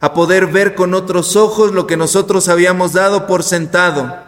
a 0.00 0.14
poder 0.14 0.46
ver 0.46 0.74
con 0.74 0.94
otros 0.94 1.36
ojos 1.36 1.72
lo 1.72 1.86
que 1.86 1.98
nosotros 1.98 2.48
habíamos 2.48 2.94
dado 2.94 3.26
por 3.26 3.42
sentado 3.42 4.25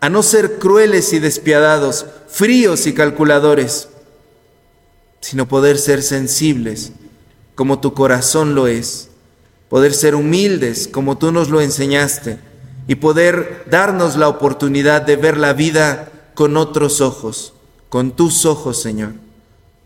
a 0.00 0.08
no 0.08 0.22
ser 0.22 0.58
crueles 0.58 1.12
y 1.12 1.18
despiadados, 1.18 2.06
fríos 2.28 2.86
y 2.86 2.94
calculadores, 2.94 3.88
sino 5.20 5.48
poder 5.48 5.78
ser 5.78 6.02
sensibles 6.02 6.92
como 7.54 7.80
tu 7.80 7.94
corazón 7.94 8.54
lo 8.54 8.68
es, 8.68 9.08
poder 9.68 9.92
ser 9.92 10.14
humildes 10.14 10.88
como 10.88 11.18
tú 11.18 11.32
nos 11.32 11.50
lo 11.50 11.60
enseñaste 11.60 12.38
y 12.86 12.94
poder 12.96 13.64
darnos 13.68 14.16
la 14.16 14.28
oportunidad 14.28 15.02
de 15.02 15.16
ver 15.16 15.36
la 15.36 15.52
vida 15.52 16.12
con 16.34 16.56
otros 16.56 17.00
ojos, 17.00 17.54
con 17.88 18.12
tus 18.12 18.46
ojos, 18.46 18.80
Señor. 18.80 19.14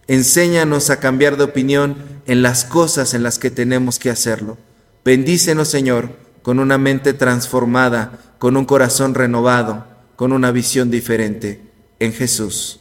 Enséñanos 0.06 0.90
a 0.90 1.00
cambiar 1.00 1.38
de 1.38 1.44
opinión 1.44 1.96
en 2.26 2.42
las 2.42 2.64
cosas 2.64 3.14
en 3.14 3.22
las 3.22 3.38
que 3.38 3.50
tenemos 3.50 3.98
que 3.98 4.10
hacerlo. 4.10 4.58
Bendícenos, 5.04 5.68
Señor, 5.68 6.10
con 6.42 6.58
una 6.58 6.76
mente 6.76 7.14
transformada, 7.14 8.18
con 8.38 8.56
un 8.56 8.66
corazón 8.66 9.14
renovado 9.14 9.91
con 10.16 10.32
una 10.32 10.50
visión 10.52 10.90
diferente 10.90 11.60
en 11.98 12.12
Jesús. 12.12 12.80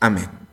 Amén. 0.00 0.45